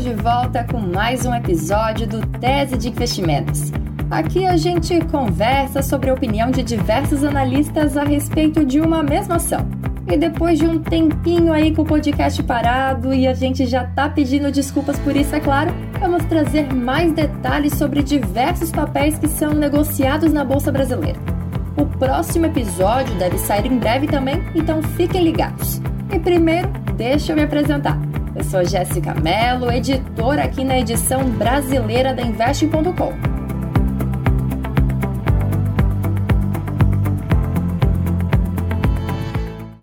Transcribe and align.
Estamos 0.00 0.16
de 0.16 0.22
volta 0.22 0.64
com 0.64 0.78
mais 0.78 1.26
um 1.26 1.34
episódio 1.34 2.06
do 2.06 2.26
Tese 2.38 2.78
de 2.78 2.88
Investimentos. 2.88 3.70
Aqui 4.10 4.46
a 4.46 4.56
gente 4.56 4.98
conversa 5.06 5.82
sobre 5.82 6.08
a 6.08 6.14
opinião 6.14 6.50
de 6.50 6.62
diversos 6.62 7.22
analistas 7.22 7.98
a 7.98 8.04
respeito 8.04 8.64
de 8.64 8.80
uma 8.80 9.02
mesma 9.02 9.36
ação. 9.36 9.68
E 10.10 10.16
depois 10.16 10.58
de 10.58 10.66
um 10.66 10.80
tempinho 10.80 11.52
aí 11.52 11.74
com 11.74 11.82
o 11.82 11.84
podcast 11.84 12.42
parado 12.44 13.12
e 13.12 13.28
a 13.28 13.34
gente 13.34 13.66
já 13.66 13.84
tá 13.84 14.08
pedindo 14.08 14.50
desculpas 14.50 14.98
por 15.00 15.14
isso, 15.14 15.36
é 15.36 15.40
claro, 15.40 15.70
vamos 16.00 16.24
trazer 16.24 16.72
mais 16.72 17.12
detalhes 17.12 17.74
sobre 17.74 18.02
diversos 18.02 18.70
papéis 18.70 19.18
que 19.18 19.28
são 19.28 19.52
negociados 19.52 20.32
na 20.32 20.44
Bolsa 20.44 20.72
Brasileira. 20.72 21.18
O 21.76 21.84
próximo 21.84 22.46
episódio 22.46 23.14
deve 23.16 23.36
sair 23.36 23.66
em 23.66 23.78
breve 23.78 24.06
também, 24.06 24.42
então 24.54 24.82
fiquem 24.82 25.22
ligados. 25.22 25.82
E 26.10 26.18
primeiro, 26.18 26.68
deixa 26.96 27.32
eu 27.32 27.36
me 27.36 27.42
apresentar. 27.42 28.09
Eu 28.34 28.44
sou 28.44 28.64
Jéssica 28.64 29.12
Mello, 29.14 29.72
editora 29.72 30.44
aqui 30.44 30.62
na 30.62 30.78
edição 30.78 31.28
brasileira 31.30 32.14
da 32.14 32.22
Investe.com. 32.22 33.12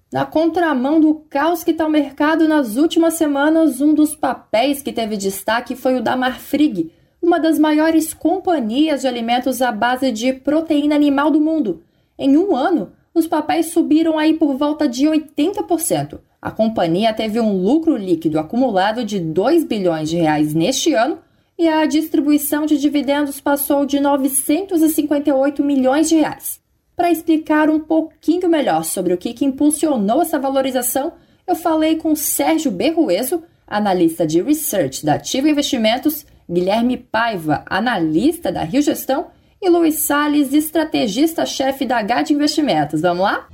Na 0.09 0.25
contramão 0.25 1.01
do 1.01 1.15
caos 1.29 1.61
que 1.61 1.71
está 1.71 1.85
o 1.85 1.89
mercado 1.89 2.47
nas 2.47 2.77
últimas 2.77 3.15
semanas, 3.15 3.81
um 3.81 3.93
dos 3.93 4.15
papéis 4.15 4.81
que 4.81 4.93
teve 4.93 5.17
destaque 5.17 5.75
foi 5.75 5.97
o 5.97 6.01
da 6.01 6.15
Marfrig, 6.15 6.93
uma 7.21 7.41
das 7.41 7.59
maiores 7.59 8.13
companhias 8.13 9.01
de 9.01 9.07
alimentos 9.07 9.61
à 9.61 9.73
base 9.73 10.09
de 10.09 10.31
proteína 10.31 10.95
animal 10.95 11.29
do 11.29 11.41
mundo. 11.41 11.83
Em 12.17 12.37
um 12.37 12.55
ano, 12.55 12.93
os 13.13 13.27
papéis 13.27 13.67
subiram 13.67 14.17
aí 14.17 14.35
por 14.35 14.55
volta 14.55 14.87
de 14.87 15.05
80%. 15.05 16.19
A 16.41 16.51
companhia 16.51 17.13
teve 17.13 17.39
um 17.39 17.61
lucro 17.61 17.97
líquido 17.97 18.39
acumulado 18.39 19.03
de 19.03 19.19
2 19.19 19.63
bilhões 19.63 20.09
de 20.09 20.17
reais 20.17 20.53
neste 20.53 20.93
ano 20.93 21.19
e 21.57 21.67
a 21.67 21.85
distribuição 21.85 22.65
de 22.65 22.77
dividendos 22.77 23.41
passou 23.41 23.85
de 23.85 23.99
958 23.99 25.63
milhões 25.63 26.07
de 26.07 26.15
reais. 26.15 26.59
Para 26.95 27.11
explicar 27.11 27.69
um 27.69 27.79
pouquinho 27.79 28.47
melhor 28.47 28.83
sobre 28.83 29.13
o 29.13 29.17
que, 29.17 29.33
que 29.33 29.45
impulsionou 29.45 30.21
essa 30.21 30.39
valorização, 30.39 31.13
eu 31.47 31.55
falei 31.55 31.95
com 31.95 32.15
Sérgio 32.15 32.71
Berrueso, 32.71 33.43
analista 33.67 34.25
de 34.25 34.41
research 34.41 35.05
da 35.05 35.15
Ativa 35.15 35.49
Investimentos, 35.49 36.25
Guilherme 36.49 36.97
Paiva, 36.97 37.63
analista 37.65 38.51
da 38.51 38.63
Rio 38.63 38.81
Gestão, 38.81 39.27
e 39.61 39.69
Luiz 39.69 39.95
Salles, 39.95 40.53
estrategista-chefe 40.53 41.85
da 41.85 42.01
GAD 42.01 42.31
Investimentos. 42.31 43.01
Vamos 43.01 43.23
lá? 43.23 43.47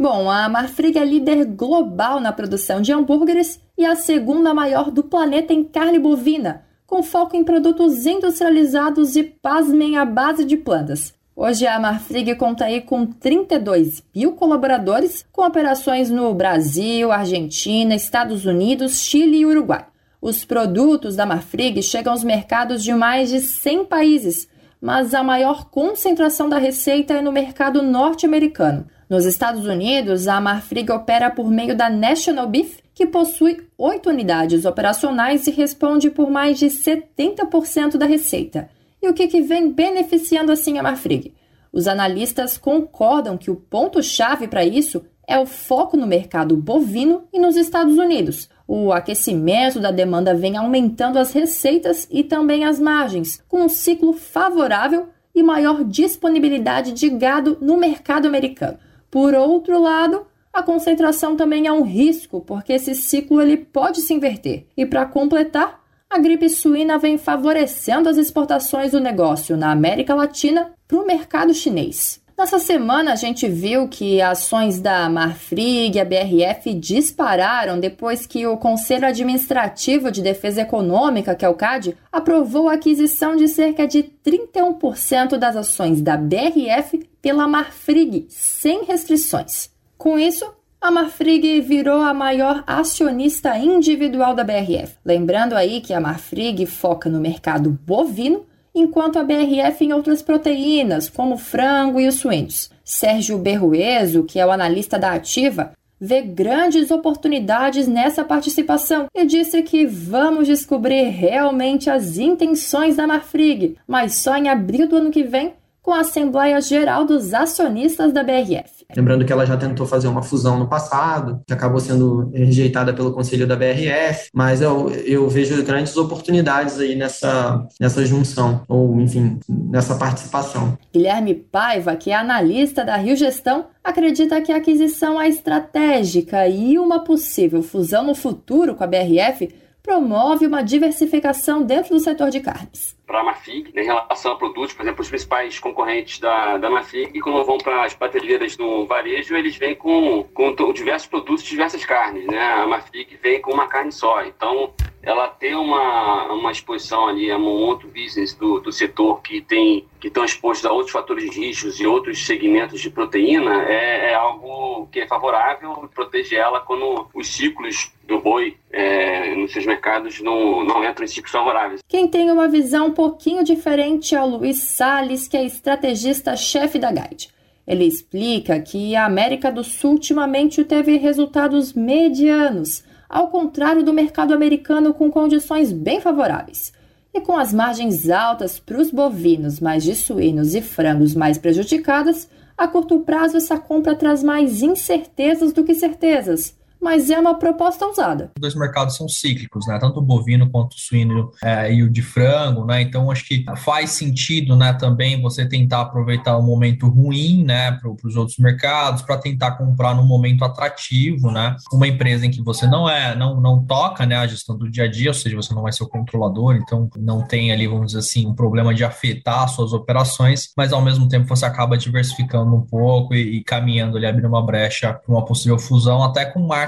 Bom, 0.00 0.30
a 0.30 0.48
Marfrig 0.48 0.96
é 0.96 1.04
líder 1.04 1.44
global 1.44 2.20
na 2.20 2.30
produção 2.30 2.80
de 2.80 2.92
hambúrgueres 2.92 3.60
e 3.76 3.84
a 3.84 3.96
segunda 3.96 4.54
maior 4.54 4.92
do 4.92 5.02
planeta 5.02 5.52
em 5.52 5.64
carne 5.64 5.98
bovina, 5.98 6.62
com 6.86 7.02
foco 7.02 7.34
em 7.34 7.42
produtos 7.42 8.06
industrializados 8.06 9.16
e, 9.16 9.24
pasmem, 9.24 9.98
à 9.98 10.04
base 10.04 10.44
de 10.44 10.56
plantas. 10.56 11.12
Hoje 11.34 11.66
a 11.66 11.80
Marfrig 11.80 12.36
conta 12.36 12.66
aí 12.66 12.80
com 12.80 13.06
32 13.06 14.04
mil 14.14 14.34
colaboradores, 14.34 15.26
com 15.32 15.44
operações 15.44 16.10
no 16.10 16.32
Brasil, 16.32 17.10
Argentina, 17.10 17.92
Estados 17.92 18.46
Unidos, 18.46 19.00
Chile 19.00 19.38
e 19.38 19.46
Uruguai. 19.46 19.84
Os 20.22 20.44
produtos 20.44 21.16
da 21.16 21.26
Marfrig 21.26 21.82
chegam 21.82 22.12
aos 22.12 22.22
mercados 22.22 22.84
de 22.84 22.94
mais 22.94 23.30
de 23.30 23.40
100 23.40 23.86
países, 23.86 24.48
mas 24.80 25.12
a 25.12 25.24
maior 25.24 25.68
concentração 25.70 26.48
da 26.48 26.56
receita 26.56 27.14
é 27.14 27.20
no 27.20 27.32
mercado 27.32 27.82
norte-americano. 27.82 28.86
Nos 29.08 29.24
Estados 29.24 29.64
Unidos, 29.64 30.28
a 30.28 30.38
Marfrig 30.38 30.92
opera 30.92 31.30
por 31.30 31.50
meio 31.50 31.74
da 31.74 31.88
National 31.88 32.46
Beef, 32.46 32.80
que 32.92 33.06
possui 33.06 33.66
oito 33.78 34.10
unidades 34.10 34.66
operacionais 34.66 35.46
e 35.46 35.50
responde 35.50 36.10
por 36.10 36.30
mais 36.30 36.58
de 36.58 36.66
70% 36.66 37.96
da 37.96 38.04
receita. 38.04 38.68
E 39.00 39.08
o 39.08 39.14
que, 39.14 39.26
que 39.26 39.40
vem 39.40 39.72
beneficiando 39.72 40.52
assim 40.52 40.76
a 40.76 40.82
Marfrig? 40.82 41.32
Os 41.72 41.88
analistas 41.88 42.58
concordam 42.58 43.38
que 43.38 43.50
o 43.50 43.56
ponto-chave 43.56 44.46
para 44.46 44.62
isso 44.62 45.02
é 45.26 45.38
o 45.38 45.46
foco 45.46 45.96
no 45.96 46.06
mercado 46.06 46.54
bovino 46.54 47.24
e 47.32 47.38
nos 47.38 47.56
Estados 47.56 47.96
Unidos. 47.96 48.50
O 48.66 48.92
aquecimento 48.92 49.80
da 49.80 49.90
demanda 49.90 50.34
vem 50.34 50.58
aumentando 50.58 51.18
as 51.18 51.32
receitas 51.32 52.06
e 52.10 52.22
também 52.22 52.66
as 52.66 52.78
margens, 52.78 53.42
com 53.48 53.62
um 53.62 53.68
ciclo 53.70 54.12
favorável 54.12 55.08
e 55.34 55.42
maior 55.42 55.82
disponibilidade 55.82 56.92
de 56.92 57.08
gado 57.08 57.56
no 57.58 57.78
mercado 57.78 58.26
americano. 58.26 58.78
Por 59.10 59.34
outro 59.34 59.80
lado, 59.80 60.26
a 60.52 60.62
concentração 60.62 61.36
também 61.36 61.66
é 61.66 61.72
um 61.72 61.82
risco, 61.82 62.40
porque 62.40 62.72
esse 62.72 62.94
ciclo 62.94 63.40
ele 63.40 63.56
pode 63.56 64.00
se 64.00 64.12
inverter. 64.12 64.66
E 64.76 64.84
para 64.84 65.06
completar, 65.06 65.80
a 66.10 66.18
gripe 66.18 66.48
suína 66.48 66.98
vem 66.98 67.18
favorecendo 67.18 68.08
as 68.08 68.16
exportações 68.16 68.92
do 68.92 69.00
negócio 69.00 69.56
na 69.56 69.70
América 69.70 70.14
Latina 70.14 70.72
para 70.86 70.98
o 70.98 71.06
mercado 71.06 71.52
chinês. 71.52 72.20
Nessa 72.38 72.60
semana, 72.60 73.14
a 73.14 73.16
gente 73.16 73.48
viu 73.48 73.88
que 73.88 74.22
ações 74.22 74.80
da 74.80 75.10
Marfrig 75.10 75.96
e 75.96 76.00
a 76.00 76.04
BRF 76.04 76.72
dispararam 76.72 77.80
depois 77.80 78.26
que 78.26 78.46
o 78.46 78.56
Conselho 78.56 79.08
Administrativo 79.08 80.08
de 80.12 80.22
Defesa 80.22 80.60
Econômica, 80.60 81.34
que 81.34 81.44
é 81.44 81.48
o 81.48 81.54
CAD, 81.54 81.96
aprovou 82.12 82.68
a 82.68 82.74
aquisição 82.74 83.34
de 83.34 83.48
cerca 83.48 83.88
de 83.88 84.04
31% 84.24 85.36
das 85.36 85.56
ações 85.56 86.00
da 86.00 86.16
BRF 86.16 87.10
pela 87.20 87.48
Marfrig, 87.48 88.26
sem 88.28 88.84
restrições. 88.84 89.70
Com 89.96 90.16
isso, 90.16 90.48
a 90.80 90.92
Marfrig 90.92 91.60
virou 91.62 92.00
a 92.02 92.14
maior 92.14 92.62
acionista 92.68 93.58
individual 93.58 94.32
da 94.32 94.44
BRF. 94.44 94.94
Lembrando 95.04 95.54
aí 95.54 95.80
que 95.80 95.92
a 95.92 96.00
Marfrig 96.00 96.66
foca 96.66 97.10
no 97.10 97.18
mercado 97.18 97.76
bovino 97.84 98.46
enquanto 98.78 99.18
a 99.18 99.24
BRF 99.24 99.84
em 99.84 99.92
outras 99.92 100.22
proteínas, 100.22 101.08
como 101.08 101.34
o 101.34 101.38
frango 101.38 102.00
e 102.00 102.08
os 102.08 102.16
suínos. 102.16 102.70
Sérgio 102.84 103.38
Berrueso, 103.38 104.24
que 104.24 104.38
é 104.38 104.46
o 104.46 104.50
analista 104.50 104.98
da 104.98 105.12
Ativa, 105.12 105.72
vê 106.00 106.22
grandes 106.22 106.90
oportunidades 106.90 107.88
nessa 107.88 108.24
participação 108.24 109.06
e 109.14 109.24
disse 109.24 109.62
que 109.62 109.84
vamos 109.84 110.46
descobrir 110.46 111.08
realmente 111.08 111.90
as 111.90 112.18
intenções 112.18 112.96
da 112.96 113.06
Marfrig, 113.06 113.76
mas 113.86 114.16
só 114.16 114.36
em 114.36 114.48
abril 114.48 114.88
do 114.88 114.96
ano 114.96 115.10
que 115.10 115.24
vem 115.24 115.54
com 115.82 115.92
a 115.92 116.00
Assembleia 116.00 116.60
Geral 116.60 117.04
dos 117.04 117.34
Acionistas 117.34 118.12
da 118.12 118.22
BRF. 118.22 118.77
Lembrando 118.96 119.24
que 119.24 119.32
ela 119.32 119.44
já 119.44 119.56
tentou 119.56 119.86
fazer 119.86 120.08
uma 120.08 120.22
fusão 120.22 120.58
no 120.58 120.66
passado, 120.66 121.42
que 121.46 121.52
acabou 121.52 121.78
sendo 121.78 122.30
rejeitada 122.32 122.92
pelo 122.94 123.12
Conselho 123.12 123.46
da 123.46 123.54
BRF, 123.54 124.30
mas 124.32 124.62
eu, 124.62 124.90
eu 124.90 125.28
vejo 125.28 125.62
grandes 125.62 125.94
oportunidades 125.96 126.78
aí 126.78 126.94
nessa, 126.94 127.66
nessa 127.78 128.04
junção, 128.06 128.62
ou 128.66 128.98
enfim, 128.98 129.38
nessa 129.48 129.94
participação. 129.94 130.78
Guilherme 130.92 131.34
Paiva, 131.34 131.94
que 131.96 132.10
é 132.10 132.16
analista 132.16 132.82
da 132.82 132.96
Rio 132.96 133.14
Gestão, 133.14 133.66
acredita 133.84 134.40
que 134.40 134.52
a 134.52 134.56
aquisição 134.56 135.20
é 135.20 135.28
estratégica 135.28 136.48
e 136.48 136.78
uma 136.78 137.04
possível 137.04 137.62
fusão 137.62 138.02
no 138.02 138.14
futuro 138.14 138.74
com 138.74 138.84
a 138.84 138.86
BRF 138.86 139.54
promove 139.82 140.46
uma 140.46 140.62
diversificação 140.62 141.62
dentro 141.62 141.94
do 141.94 142.00
setor 142.00 142.30
de 142.30 142.40
carnes 142.40 142.97
para 143.08 143.20
a 143.20 143.24
Mafig, 143.24 143.72
em 143.74 143.84
relação 143.84 144.32
a 144.32 144.36
produtos, 144.36 144.74
por 144.74 144.82
exemplo, 144.82 145.00
os 145.00 145.08
principais 145.08 145.58
concorrentes 145.58 146.20
da, 146.20 146.58
da 146.58 146.68
Mafig, 146.68 147.18
quando 147.20 147.42
vão 147.42 147.56
para 147.56 147.84
as 147.84 147.94
prateleiras 147.94 148.58
no 148.58 148.86
varejo, 148.86 149.34
eles 149.34 149.56
vêm 149.56 149.74
com, 149.74 150.24
com 150.34 150.54
diversos 150.74 151.08
produtos, 151.08 151.42
diversas 151.42 151.86
carnes, 151.86 152.26
né? 152.26 152.38
A 152.38 152.66
Mafig 152.66 153.18
vem 153.22 153.40
com 153.40 153.54
uma 153.54 153.66
carne 153.66 153.90
só, 153.90 154.22
então 154.22 154.74
ela 155.02 155.28
tem 155.28 155.54
uma, 155.54 156.32
uma 156.32 156.52
exposição 156.52 157.08
ali 157.08 157.30
a 157.30 157.34
é 157.34 157.36
um 157.36 157.46
outro 157.46 157.88
business 157.88 158.34
do, 158.34 158.60
do 158.60 158.70
setor 158.70 159.22
que 159.22 159.40
tem 159.40 159.86
que 160.00 160.08
estão 160.08 160.24
expostos 160.24 160.64
a 160.64 160.72
outros 160.72 160.92
fatores 160.92 161.28
de 161.30 161.40
riscos 161.40 161.80
e 161.80 161.86
outros 161.86 162.24
segmentos 162.24 162.80
de 162.80 162.90
proteína 162.90 163.64
é, 163.64 164.10
é 164.10 164.14
algo 164.14 164.86
que 164.92 165.00
é 165.00 165.06
favorável 165.06 165.80
e 165.84 165.88
protege 165.88 166.36
ela 166.36 166.60
quando 166.60 167.08
os 167.14 167.28
ciclos 167.28 167.92
do 168.04 168.20
boi 168.20 168.56
é, 168.70 169.34
nos 169.34 169.52
seus 169.52 169.66
mercados 169.66 170.20
não, 170.20 170.64
não 170.64 170.84
entram 170.84 171.04
em 171.04 171.08
ciclos 171.08 171.32
favoráveis. 171.32 171.80
Quem 171.88 172.06
tem 172.06 172.30
uma 172.30 172.48
visão 172.48 172.92
pouquinho 172.98 173.44
diferente 173.44 174.16
ao 174.16 174.28
Luiz 174.28 174.60
Salles, 174.60 175.28
que 175.28 175.36
é 175.36 175.46
estrategista-chefe 175.46 176.80
da 176.80 176.90
Guide. 176.90 177.28
Ele 177.64 177.84
explica 177.84 178.58
que 178.58 178.96
a 178.96 179.04
América 179.04 179.52
do 179.52 179.62
Sul 179.62 179.92
ultimamente 179.92 180.64
teve 180.64 180.96
resultados 180.96 181.72
medianos, 181.74 182.82
ao 183.08 183.28
contrário 183.28 183.84
do 183.84 183.92
mercado 183.92 184.34
americano 184.34 184.92
com 184.92 185.12
condições 185.12 185.70
bem 185.70 186.00
favoráveis. 186.00 186.72
E 187.14 187.20
com 187.20 187.36
as 187.36 187.54
margens 187.54 188.10
altas 188.10 188.58
para 188.58 188.80
os 188.80 188.90
bovinos, 188.90 189.60
mais 189.60 189.84
de 189.84 189.94
suínos 189.94 190.56
e 190.56 190.60
frangos 190.60 191.14
mais 191.14 191.38
prejudicadas, 191.38 192.28
a 192.56 192.66
curto 192.66 192.98
prazo 192.98 193.36
essa 193.36 193.60
compra 193.60 193.94
traz 193.94 194.24
mais 194.24 194.60
incertezas 194.60 195.52
do 195.52 195.62
que 195.62 195.72
certezas. 195.72 196.52
Mas 196.80 197.10
é 197.10 197.18
uma 197.18 197.38
proposta 197.38 197.86
ousada. 197.86 198.30
Os 198.36 198.40
dois 198.40 198.54
mercados 198.54 198.96
são 198.96 199.08
cíclicos, 199.08 199.66
né? 199.66 199.78
Tanto 199.78 199.98
o 199.98 200.02
bovino 200.02 200.48
quanto 200.50 200.74
o 200.74 200.80
suíno 200.80 201.30
é, 201.42 201.72
e 201.72 201.82
o 201.82 201.90
de 201.90 202.02
frango, 202.02 202.64
né? 202.64 202.80
Então 202.80 203.10
acho 203.10 203.26
que 203.26 203.44
faz 203.56 203.90
sentido, 203.90 204.56
né? 204.56 204.72
Também 204.72 205.20
você 205.20 205.46
tentar 205.46 205.82
aproveitar 205.82 206.36
o 206.36 206.40
um 206.40 206.46
momento 206.46 206.88
ruim, 206.88 207.44
né? 207.44 207.72
Para 207.72 207.90
os 207.90 208.16
outros 208.16 208.38
mercados, 208.38 209.02
para 209.02 209.18
tentar 209.18 209.52
comprar 209.52 209.94
num 209.94 210.06
momento 210.06 210.44
atrativo, 210.44 211.30
né? 211.30 211.56
Uma 211.72 211.88
empresa 211.88 212.26
em 212.26 212.30
que 212.30 212.42
você 212.42 212.66
não 212.66 212.88
é, 212.88 213.14
não, 213.14 213.40
não 213.40 213.64
toca, 213.64 214.06
né? 214.06 214.16
A 214.16 214.26
gestão 214.26 214.56
do 214.56 214.70
dia 214.70 214.84
a 214.84 214.88
dia, 214.88 215.10
ou 215.10 215.14
seja, 215.14 215.36
você 215.36 215.54
não 215.54 215.62
vai 215.62 215.72
ser 215.72 215.84
o 215.84 215.88
controlador, 215.88 216.56
então 216.56 216.88
não 216.96 217.26
tem 217.26 217.52
ali, 217.52 217.66
vamos 217.66 217.86
dizer 217.86 217.98
assim, 217.98 218.26
um 218.26 218.34
problema 218.34 218.74
de 218.74 218.84
afetar 218.84 219.48
suas 219.48 219.72
operações, 219.72 220.50
mas 220.56 220.72
ao 220.72 220.80
mesmo 220.80 221.08
tempo 221.08 221.28
você 221.28 221.44
acaba 221.44 221.76
diversificando 221.76 222.54
um 222.54 222.62
pouco 222.62 223.14
e, 223.14 223.38
e 223.38 223.44
caminhando 223.44 223.96
ali, 223.96 224.06
abrindo 224.06 224.28
uma 224.28 224.44
brecha 224.44 224.92
para 224.92 225.12
uma 225.12 225.24
possível 225.24 225.58
fusão, 225.58 226.02
até 226.02 226.24
com 226.24 226.40
marcas 226.40 226.67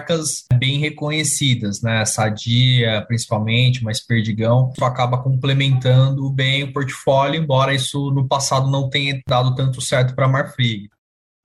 bem 0.59 0.79
reconhecidas, 0.79 1.83
né? 1.83 2.05
Sadia, 2.05 3.05
principalmente, 3.07 3.83
mas 3.83 4.01
Perdigão, 4.01 4.71
isso 4.73 4.85
acaba 4.85 5.19
complementando 5.19 6.29
bem 6.31 6.65
o 6.65 6.73
portfólio, 6.73 7.43
embora 7.43 7.75
isso 7.75 8.11
no 8.11 8.27
passado 8.27 8.71
não 8.71 8.89
tenha 8.89 9.21
dado 9.29 9.55
tanto 9.55 9.81
certo 9.81 10.15
para 10.15 10.27
a 10.27 10.29
Marfrig. 10.29 10.89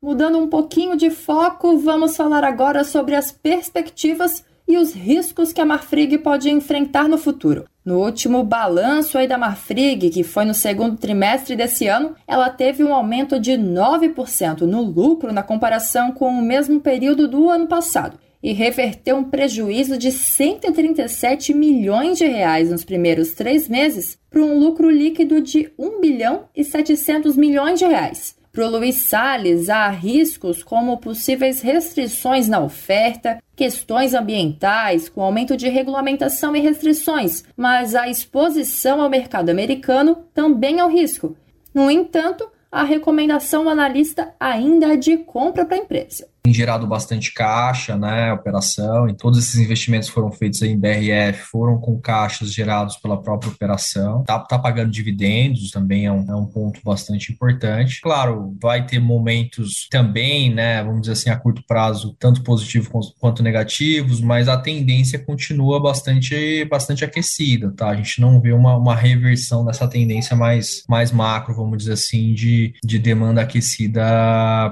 Mudando 0.01 0.37
um 0.37 0.47
pouquinho 0.47 0.95
de 0.95 1.09
foco, 1.09 1.79
vamos 1.79 2.15
falar 2.15 2.43
agora 2.43 2.83
sobre 2.83 3.15
as 3.15 3.31
perspectivas 3.31 4.43
e 4.67 4.77
os 4.77 4.93
riscos 4.93 5.53
que 5.53 5.61
a 5.61 5.65
Marfrig 5.65 6.17
pode 6.17 6.49
enfrentar 6.49 7.07
no 7.07 7.17
futuro. 7.17 7.65
No 7.83 7.99
último 7.99 8.43
balanço 8.43 9.17
aí 9.17 9.27
da 9.27 9.37
Marfrig, 9.37 10.09
que 10.09 10.23
foi 10.23 10.43
no 10.43 10.55
segundo 10.55 10.97
trimestre 10.97 11.55
desse 11.55 11.87
ano, 11.87 12.15
ela 12.27 12.49
teve 12.49 12.83
um 12.83 12.93
aumento 12.93 13.39
de 13.39 13.51
9% 13.51 14.61
no 14.61 14.81
lucro 14.81 15.31
na 15.31 15.43
comparação 15.43 16.11
com 16.11 16.29
o 16.29 16.41
mesmo 16.41 16.79
período 16.79 17.27
do 17.27 17.49
ano 17.49 17.67
passado 17.67 18.17
e 18.45 18.53
reverteu 18.53 19.17
um 19.17 19.23
prejuízo 19.23 19.97
de 19.97 20.11
137 20.11 21.51
milhões 21.51 22.19
de 22.19 22.27
reais 22.27 22.69
nos 22.69 22.85
primeiros 22.85 23.33
três 23.33 23.67
meses 23.67 24.19
para 24.29 24.39
um 24.39 24.59
lucro 24.59 24.87
líquido 24.87 25.41
de 25.41 25.73
1 25.79 25.99
bilhão 25.99 26.43
e 26.55 26.63
700 26.63 27.35
milhões 27.35 27.79
de 27.79 27.85
reais. 27.85 28.37
Para 28.51 28.67
o 28.67 28.69
Luiz 28.69 28.97
Salles, 28.97 29.67
há 29.67 29.89
riscos 29.89 30.61
como 30.61 30.99
possíveis 30.99 31.61
restrições 31.61 32.47
na 32.47 32.63
oferta, 32.63 33.41
questões 33.55 34.13
ambientais, 34.13 35.09
com 35.09 35.23
aumento 35.23 35.57
de 35.57 35.67
regulamentação 35.67 36.55
e 36.55 36.59
restrições, 36.59 37.43
mas 37.57 37.95
a 37.95 38.07
exposição 38.07 39.01
ao 39.01 39.09
mercado 39.09 39.49
americano 39.49 40.19
também 40.35 40.77
é 40.77 40.85
um 40.85 40.91
risco. 40.91 41.35
No 41.73 41.89
entanto, 41.89 42.47
a 42.71 42.83
recomendação 42.83 43.63
do 43.63 43.71
analista 43.71 44.35
ainda 44.39 44.93
é 44.93 44.97
de 44.97 45.17
compra 45.17 45.65
para 45.65 45.77
a 45.77 45.79
empresa 45.79 46.27
tem 46.45 46.53
gerado 46.53 46.85
bastante 46.85 47.33
caixa, 47.33 47.97
né, 47.97 48.31
operação, 48.31 49.09
e 49.09 49.15
todos 49.15 49.39
esses 49.39 49.55
investimentos 49.55 50.09
foram 50.09 50.31
feitos 50.31 50.61
em 50.61 50.77
BRF, 50.77 51.39
foram 51.49 51.79
com 51.79 51.99
caixas 51.99 52.53
gerados 52.53 52.97
pela 52.97 53.19
própria 53.19 53.51
operação, 53.51 54.23
tá, 54.23 54.37
tá 54.37 54.59
pagando 54.59 54.91
dividendos, 54.91 55.71
também 55.71 56.05
é 56.05 56.11
um, 56.11 56.29
é 56.29 56.35
um 56.35 56.45
ponto 56.45 56.79
bastante 56.83 57.31
importante. 57.31 57.99
Claro, 57.99 58.55
vai 58.61 58.85
ter 58.85 58.99
momentos 58.99 59.87
também, 59.89 60.53
né, 60.53 60.83
vamos 60.83 61.01
dizer 61.01 61.13
assim, 61.13 61.29
a 61.31 61.35
curto 61.35 61.63
prazo, 61.67 62.15
tanto 62.19 62.43
positivos 62.43 63.15
quanto 63.19 63.41
negativos, 63.41 64.21
mas 64.21 64.47
a 64.47 64.55
tendência 64.55 65.17
continua 65.17 65.81
bastante, 65.81 66.63
bastante 66.65 67.03
aquecida, 67.03 67.73
tá? 67.75 67.89
A 67.89 67.95
gente 67.95 68.21
não 68.21 68.39
vê 68.39 68.51
uma, 68.51 68.77
uma 68.77 68.95
reversão 68.95 69.65
dessa 69.65 69.87
tendência 69.87 70.35
mais, 70.35 70.83
mais 70.87 71.11
macro, 71.11 71.55
vamos 71.55 71.79
dizer 71.79 71.93
assim, 71.93 72.35
de, 72.35 72.75
de 72.83 72.99
demanda 72.99 73.41
aquecida 73.41 74.03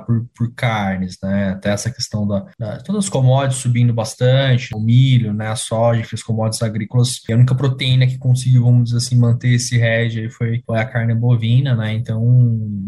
por, 0.06 0.24
por 0.36 0.54
carnes, 0.54 1.18
né? 1.24 1.60
Até 1.64 1.72
essa 1.72 1.90
questão 1.90 2.28
da, 2.28 2.46
da 2.60 2.78
todas 2.78 3.06
as 3.06 3.10
commodities 3.10 3.62
subindo 3.62 3.94
bastante, 3.94 4.76
o 4.76 4.80
milho, 4.80 5.34
né, 5.34 5.48
a 5.48 5.56
soja, 5.56 6.06
as 6.14 6.22
commodities 6.22 6.62
agrícolas. 6.62 7.22
E 7.28 7.32
a 7.32 7.36
única 7.38 7.56
proteína 7.56 8.06
que 8.06 8.18
conseguiu, 8.18 8.64
vamos 8.64 8.86
dizer 8.86 8.98
assim, 8.98 9.16
manter 9.16 9.54
esse 9.54 9.80
hedge 9.82 10.20
aí 10.20 10.30
foi, 10.30 10.62
foi 10.66 10.78
a 10.78 10.86
carne 10.86 11.16
bovina, 11.16 11.76
né? 11.76 11.94
Então, 11.94 12.22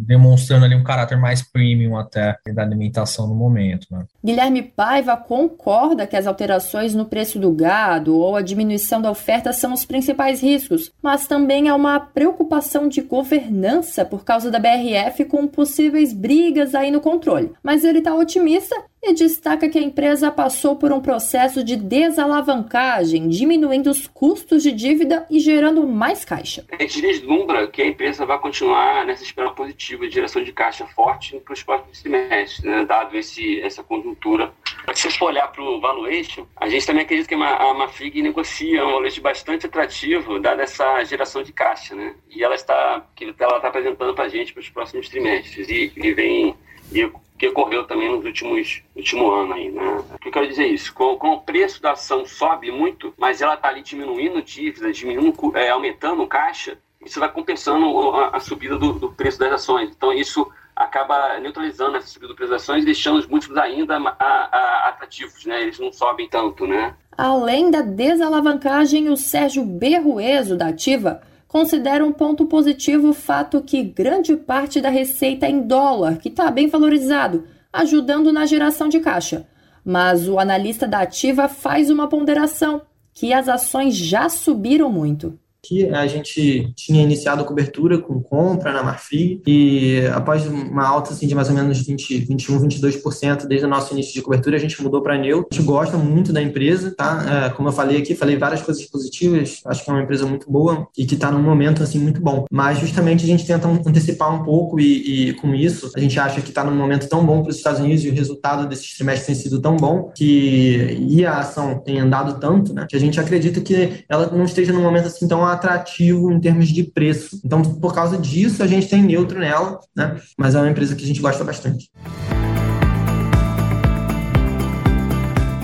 demonstrando 0.06 0.66
ali 0.66 0.76
um 0.76 0.84
caráter 0.84 1.18
mais 1.18 1.42
premium 1.42 1.98
até 1.98 2.38
da 2.54 2.64
alimentação 2.64 3.28
no 3.28 3.36
momento. 3.36 3.88
Né? 3.90 4.06
Guilherme 4.24 4.62
Paiva 4.62 5.16
concorda 5.16 6.06
que 6.06 6.16
as 6.16 6.28
alterações 6.28 6.94
no 6.94 7.06
preço 7.06 7.40
do 7.40 7.52
gado 7.52 8.16
ou 8.16 8.36
a 8.36 8.42
diminuição 8.42 9.02
da 9.02 9.10
oferta 9.10 9.54
são 9.54 9.74
os 9.74 9.86
principais 9.86 10.42
riscos, 10.42 10.92
mas 11.02 11.28
também 11.28 11.70
há 11.70 11.76
uma 11.76 12.00
preocupação 12.00 12.88
de 12.88 13.02
governança 13.02 14.04
por 14.04 14.24
causa 14.24 14.52
da 14.52 14.60
BRF 14.60 15.26
com 15.26 15.48
possíveis 15.48 16.12
brigas 16.12 16.76
aí 16.76 16.92
no 16.92 17.00
controle. 17.00 17.52
Mas 17.64 17.84
ele 17.84 18.00
está 18.00 18.14
otimista 18.14 18.65
e 19.06 19.14
destaca 19.14 19.70
que 19.70 19.78
a 19.78 19.82
empresa 19.82 20.32
passou 20.32 20.76
por 20.76 20.92
um 20.92 21.00
processo 21.00 21.64
de 21.64 21.76
desalavancagem, 21.76 23.28
diminuindo 23.28 23.90
os 23.90 24.08
custos 24.08 24.64
de 24.64 24.72
dívida 24.72 25.26
e 25.30 25.40
gerando 25.40 25.88
mais 25.88 26.26
caixa. 26.26 26.66
A 26.72 26.82
gente 26.82 27.02
vislumbra 27.02 27.68
que 27.68 27.82
a 27.84 27.88
empresa 27.88 28.26
vai 28.26 28.40
continuar 28.40 29.06
nessa 29.06 29.24
espiral 29.24 29.54
positiva 29.54 30.08
de 30.08 30.16
geração 30.16 30.44
de 30.44 30.52
caixa 30.52 30.88
forte 30.88 31.40
para 31.40 31.54
os 31.54 31.62
próximos 31.62 32.02
trimestres, 32.02 32.64
né, 32.64 32.84
dado 32.86 33.16
esse, 33.16 33.62
essa 33.62 33.84
conjuntura. 33.84 34.52
Se 34.94 35.04
você 35.04 35.18
for 35.18 35.26
olhar 35.26 35.52
para 35.52 35.62
o 35.62 35.80
valuation, 35.80 36.46
a 36.56 36.68
gente 36.68 36.86
também 36.86 37.04
acredita 37.04 37.28
que 37.28 37.36
a 37.36 37.74
Mafrig 37.74 38.22
negocia 38.22 38.86
um 38.86 38.94
valuation 38.94 39.22
bastante 39.22 39.66
atrativo, 39.68 40.40
dada 40.40 40.64
essa 40.64 41.04
geração 41.04 41.44
de 41.44 41.54
caixa, 41.54 41.96
né? 41.96 42.16
E 42.30 42.44
ela 42.44 42.56
está, 42.56 43.06
que 43.16 43.34
ela 43.38 43.58
está 43.58 43.68
apresentando 43.68 44.14
para 44.16 44.26
a 44.26 44.30
gente 44.30 44.54
para 44.54 44.62
os 44.62 44.70
próximos 44.70 45.10
trimestres 45.10 45.70
e, 45.70 45.92
e 45.96 46.14
vem 46.14 46.56
e 46.92 47.12
que 47.38 47.48
ocorreu 47.50 47.86
também 47.86 48.10
nos 48.10 48.24
últimos 48.24 48.82
último 48.96 49.30
ano 49.30 49.54
aí, 49.54 49.70
né? 49.70 50.04
O 50.14 50.20
que 50.20 50.30
eu 50.30 50.32
quero 50.32 50.48
dizer 50.48 50.64
é 50.64 50.68
isso? 50.68 50.94
Com, 50.94 51.18
com 51.18 51.34
o 51.34 51.42
preço 51.42 51.82
da 51.82 51.92
ação 51.92 52.26
sobe 52.26 52.72
muito, 52.72 53.14
mas 53.18 53.42
ela 53.42 53.56
está 53.56 53.68
ali 53.68 53.82
diminuindo 53.82 54.42
dívida, 54.42 54.92
diminuindo, 54.92 55.58
é, 55.58 55.70
aumentando 55.70 56.26
caixa, 56.28 56.78
isso 57.06 57.20
vai 57.20 57.32
compensando 57.32 58.10
a, 58.12 58.38
a 58.38 58.40
subida 58.40 58.78
do, 58.78 58.94
do, 58.94 59.12
preço 59.12 59.38
das 59.38 59.52
ações. 59.52 59.92
Então 59.96 60.12
isso 60.12 60.50
acaba 60.76 61.38
neutralizando 61.40 61.98
essa 61.98 62.08
subida 62.08 62.30
do 62.30 62.36
preço 62.36 62.52
das 62.52 62.64
ações 62.64 62.84
deixando 62.84 63.20
os 63.20 63.28
múltiplos 63.28 63.58
ainda 63.58 63.98
a, 63.98 64.20
a, 64.20 64.90
atrativos, 64.90 65.46
né? 65.46 65.62
Eles 65.62 65.78
não 65.78 65.92
sobem 65.92 66.28
tanto, 66.28 66.66
né? 66.66 66.96
Além 67.18 67.70
da 67.70 67.82
desalavancagem, 67.82 69.10
o 69.10 69.16
Sérgio 69.16 69.64
Berrueso 69.64 70.58
da 70.58 70.68
Ativa 70.68 71.22
considera 71.56 72.06
um 72.06 72.12
ponto 72.12 72.46
positivo 72.48 73.12
o 73.12 73.14
fato 73.14 73.62
que 73.62 73.82
grande 73.82 74.36
parte 74.36 74.82
da 74.82 74.90
receita 74.90 75.46
é 75.46 75.50
em 75.50 75.62
dólar, 75.62 76.18
que 76.18 76.28
está 76.28 76.52
bem 76.52 76.68
valorizado, 76.68 77.46
ajudando 77.72 78.34
na 78.34 78.46
geração 78.46 78.90
de 78.90 79.00
caixa. 79.00 79.48
Mas 79.82 80.28
o 80.28 80.38
analista 80.38 80.86
da 80.86 81.00
ativa 81.00 81.48
faz 81.48 81.90
uma 81.90 82.10
ponderação 82.10 82.82
que 83.14 83.32
as 83.32 83.48
ações 83.48 83.96
já 83.96 84.28
subiram 84.28 84.92
muito 84.92 85.40
que 85.68 85.90
a 85.90 86.08
gente 86.08 86.72
tinha 86.76 87.02
iniciado 87.02 87.42
a 87.42 87.46
cobertura 87.46 87.98
com 87.98 88.22
compra 88.22 88.72
na 88.72 88.84
Marfrig 88.84 89.42
e 89.48 90.06
após 90.14 90.46
uma 90.46 90.86
alta 90.86 91.12
assim, 91.12 91.28
de 91.28 91.36
mais 91.36 91.50
ou 91.50 91.56
menos 91.56 91.82
20, 91.86 92.26
21, 92.26 92.60
22% 92.60 93.48
desde 93.48 93.66
o 93.66 93.70
nosso 93.70 93.94
início 93.94 94.14
de 94.14 94.22
cobertura, 94.22 94.56
a 94.56 94.60
gente 94.60 94.82
mudou 94.82 95.02
para 95.02 95.18
neutro. 95.18 95.48
A 95.52 95.56
gente 95.56 95.66
gosta 95.66 95.98
muito 95.98 96.32
da 96.32 96.42
empresa, 96.42 96.94
tá? 96.96 97.48
É, 97.48 97.50
como 97.50 97.70
eu 97.70 97.74
falei 97.74 97.98
aqui, 97.98 98.16
falei 98.16 98.38
várias 98.38 98.62
coisas 98.62 98.86
positivas, 98.86 99.62
acho 99.66 99.84
que 99.84 99.90
é 99.90 99.94
uma 99.94 100.04
empresa 100.04 100.26
muito 100.26 100.52
boa 100.52 100.88
e 100.98 101.06
que 101.06 101.16
está 101.16 101.32
num 101.32 101.42
momento 101.42 101.84
assim 101.84 102.00
muito 102.00 102.22
bom. 102.22 102.46
Mas 102.52 102.80
justamente 102.80 103.24
a 103.24 103.28
gente 103.28 103.46
tenta 103.46 103.68
antecipar 103.68 104.34
um 104.34 104.44
pouco 104.44 104.80
e, 104.80 105.30
e 105.30 105.34
com 105.34 105.54
isso 105.54 105.92
a 105.96 106.00
gente 106.00 106.20
acha 106.20 106.42
que 106.42 106.50
está 106.50 106.64
num 106.64 106.76
momento 106.76 107.08
tão 107.08 107.26
bom 107.26 107.42
para 107.42 107.52
os 107.52 107.58
Estados 107.58 107.80
Unidos 107.80 108.04
e 108.04 108.10
o 108.10 108.14
resultado 108.14 108.68
desses 108.68 108.96
trimestres 108.96 109.26
tem 109.26 109.36
sido 109.36 109.62
tão 109.62 109.76
bom 109.76 110.12
que 110.16 110.98
e 111.08 111.26
a 111.26 111.40
ação 111.40 111.80
tem 111.80 112.00
andado 112.00 112.40
tanto, 112.40 112.74
né? 112.74 112.86
Que 112.90 112.96
a 112.96 113.00
gente 113.00 113.20
acredita 113.20 113.62
que 113.62 114.04
ela 114.10 114.28
não 114.32 114.46
esteja 114.46 114.74
num 114.74 114.82
momento 114.82 115.08
assim 115.08 115.28
tão 115.28 115.46
atrativo 115.56 116.32
em 116.32 116.40
termos 116.40 116.70
de 116.70 116.84
preço. 116.84 117.40
Então, 117.44 117.62
por 117.62 117.94
causa 117.94 118.18
disso, 118.18 118.62
a 118.64 118.68
gente 118.68 118.88
tem 118.88 119.02
neutro 119.02 119.40
nela, 119.40 119.80
né? 119.96 120.20
Mas 120.38 120.56
é 120.56 120.60
uma 120.60 120.70
empresa 120.70 120.96
que 120.96 121.04
a 121.04 121.08
gente 121.08 121.22
gosta 121.22 121.44
bastante. 121.44 121.90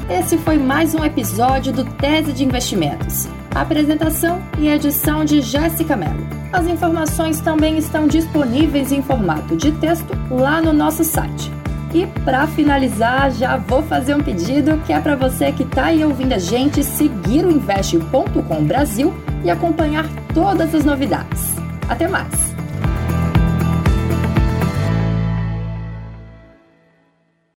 Esse 0.09 0.37
foi 0.37 0.57
mais 0.57 0.93
um 0.93 1.03
episódio 1.03 1.71
do 1.71 1.85
Tese 1.85 2.33
de 2.33 2.43
Investimentos. 2.43 3.27
apresentação 3.53 4.41
e 4.57 4.69
edição 4.69 5.25
de 5.25 5.41
Jéssica 5.41 5.95
Mello. 5.95 6.25
As 6.53 6.67
informações 6.67 7.41
também 7.41 7.77
estão 7.77 8.07
disponíveis 8.07 8.91
em 8.91 9.01
formato 9.01 9.57
de 9.57 9.71
texto 9.73 10.13
lá 10.29 10.61
no 10.61 10.71
nosso 10.71 11.03
site 11.03 11.51
e 11.93 12.07
para 12.23 12.47
finalizar, 12.47 13.31
já 13.31 13.57
vou 13.57 13.83
fazer 13.83 14.15
um 14.15 14.23
pedido 14.23 14.77
que 14.85 14.93
é 14.93 14.99
para 14.99 15.15
você 15.15 15.51
que 15.51 15.63
está 15.63 15.85
aí 15.85 16.03
ouvindo 16.03 16.33
a 16.33 16.39
gente 16.39 16.83
seguir 16.83 17.45
o 17.45 17.51
investe.com 17.51 18.63
Brasil 18.63 19.13
e 19.43 19.49
acompanhar 19.49 20.05
todas 20.33 20.73
as 20.73 20.85
novidades. 20.85 21.55
Até 21.89 22.07
mais! 22.07 22.60